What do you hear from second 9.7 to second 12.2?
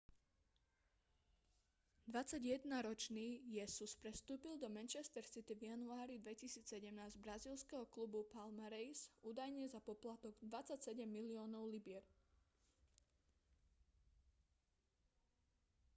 za poplatok 27 miliónov libier